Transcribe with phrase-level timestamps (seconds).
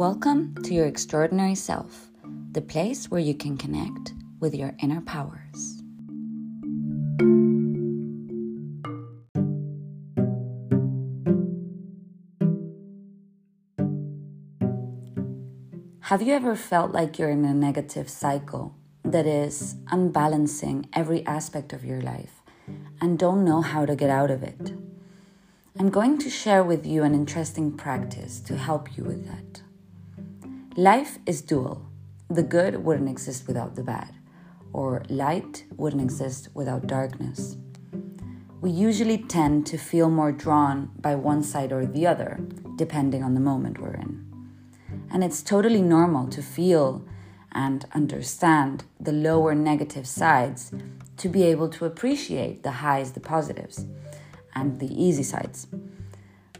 [0.00, 2.08] Welcome to your extraordinary self,
[2.52, 5.82] the place where you can connect with your inner powers.
[16.00, 18.74] Have you ever felt like you're in a negative cycle
[19.04, 22.40] that is unbalancing every aspect of your life
[23.02, 24.72] and don't know how to get out of it?
[25.78, 29.62] I'm going to share with you an interesting practice to help you with that.
[30.76, 31.86] Life is dual.
[32.28, 34.12] The good wouldn't exist without the bad,
[34.72, 37.56] or light wouldn't exist without darkness.
[38.60, 42.40] We usually tend to feel more drawn by one side or the other,
[42.74, 44.26] depending on the moment we're in.
[45.08, 47.06] And it's totally normal to feel
[47.52, 50.72] and understand the lower negative sides
[51.16, 53.86] to be able to appreciate the highs, the positives,
[54.54, 55.66] and the easy sides.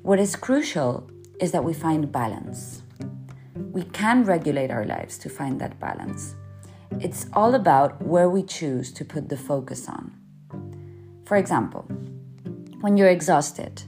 [0.02, 2.82] What is crucial is that we find balance
[3.72, 6.34] we can regulate our lives to find that balance.
[6.98, 10.12] It's all about where we choose to put the focus on.
[11.24, 11.82] For example,
[12.80, 13.82] when you're exhausted,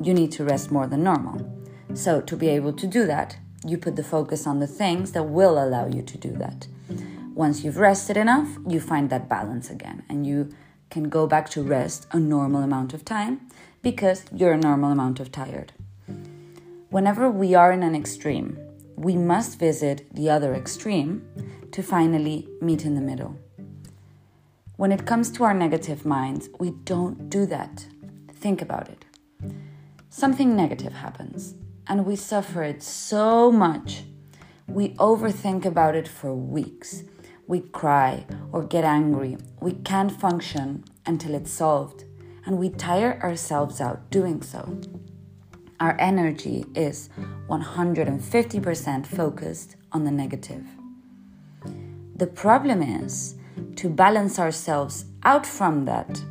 [0.00, 1.52] you need to rest more than normal.
[1.94, 5.24] So, to be able to do that, you put the focus on the things that
[5.24, 6.68] will allow you to do that.
[7.34, 10.50] Once you've rested enough, you find that balance again and you
[10.90, 13.40] can go back to rest a normal amount of time
[13.82, 15.72] because you're a normal amount of tired.
[16.90, 18.58] Whenever we are in an extreme,
[18.96, 21.22] we must visit the other extreme
[21.72, 23.36] to finally meet in the middle.
[24.76, 27.86] When it comes to our negative minds, we don't do that.
[28.32, 29.04] Think about it.
[30.08, 31.54] Something negative happens,
[31.86, 34.04] and we suffer it so much.
[34.66, 37.04] We overthink about it for weeks.
[37.46, 39.38] We cry or get angry.
[39.60, 42.04] We can't function until it's solved,
[42.44, 44.80] and we tire ourselves out doing so
[45.80, 47.10] our energy is
[47.48, 50.64] 150% focused on the negative.
[52.14, 53.34] The problem is
[53.76, 56.22] to balance ourselves out from that,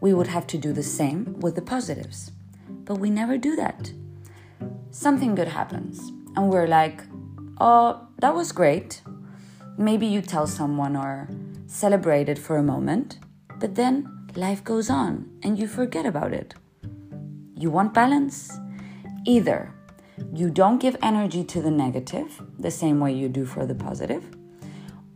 [0.00, 2.32] we would have to do the same with the positives.
[2.68, 3.92] But we never do that.
[4.90, 7.02] Something good happens, and we're like,
[7.60, 9.01] oh, that was great.
[9.82, 11.28] Maybe you tell someone or
[11.66, 13.18] celebrate it for a moment,
[13.58, 16.54] but then life goes on and you forget about it.
[17.56, 18.56] You want balance?
[19.26, 19.74] Either
[20.32, 24.24] you don't give energy to the negative the same way you do for the positive,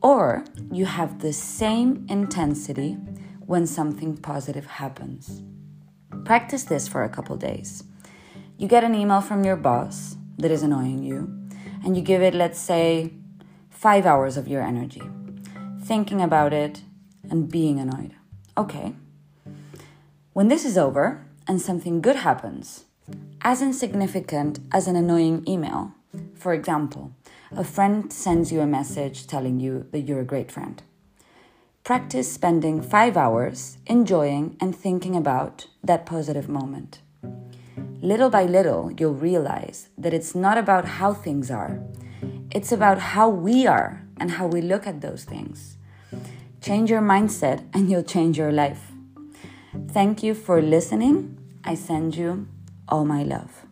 [0.03, 2.94] or you have the same intensity
[3.47, 5.43] when something positive happens.
[6.25, 7.84] Practice this for a couple days.
[8.59, 11.19] You get an email from your boss that is annoying you,
[11.84, 13.12] and you give it, let's say,
[13.76, 15.03] five hours of your energy,
[15.82, 16.81] thinking about it
[17.31, 18.14] and being annoyed.
[18.56, 18.94] Okay.
[20.32, 22.86] When this is over and something good happens,
[23.42, 25.92] as insignificant as an annoying email.
[26.34, 27.12] For example,
[27.53, 30.82] a friend sends you a message telling you that you're a great friend.
[31.84, 37.00] Practice spending five hours enjoying and thinking about that positive moment.
[38.00, 41.81] Little by little, you'll realize that it's not about how things are,
[42.50, 45.76] it's about how we are and how we look at those things.
[46.60, 48.92] Change your mindset and you'll change your life.
[49.91, 51.38] Thank you for listening.
[51.65, 52.48] I send you
[52.88, 53.66] all my love.